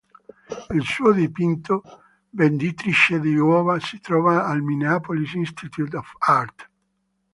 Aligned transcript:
Il 0.73 0.81
suo 0.83 1.11
dipinto 1.13 1.83
"Venditrice 2.31 3.19
di 3.19 3.35
uova" 3.35 3.79
si 3.79 3.99
trova 3.99 4.45
al 4.47 4.63
Minneapolis 4.63 5.31
Institute 5.35 5.95
of 5.95 6.11
Art. 6.17 6.67